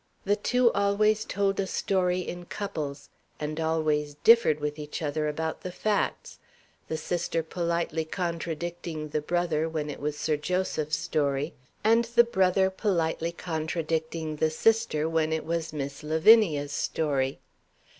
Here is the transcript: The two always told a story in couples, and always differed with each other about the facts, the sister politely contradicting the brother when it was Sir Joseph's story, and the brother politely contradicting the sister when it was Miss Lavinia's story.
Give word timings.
The 0.25 0.35
two 0.35 0.71
always 0.73 1.25
told 1.25 1.59
a 1.59 1.67
story 1.67 2.21
in 2.21 2.45
couples, 2.45 3.09
and 3.39 3.59
always 3.59 4.15
differed 4.23 4.59
with 4.59 4.79
each 4.79 4.99
other 5.03 5.27
about 5.27 5.61
the 5.61 5.71
facts, 5.71 6.39
the 6.87 6.97
sister 6.97 7.43
politely 7.43 8.03
contradicting 8.03 9.09
the 9.09 9.21
brother 9.21 9.69
when 9.69 9.91
it 9.91 9.99
was 9.99 10.17
Sir 10.17 10.37
Joseph's 10.37 10.97
story, 10.97 11.53
and 11.83 12.05
the 12.05 12.23
brother 12.23 12.71
politely 12.71 13.31
contradicting 13.31 14.37
the 14.37 14.49
sister 14.49 15.07
when 15.07 15.31
it 15.31 15.45
was 15.45 15.71
Miss 15.71 16.01
Lavinia's 16.01 16.71
story. 16.71 17.39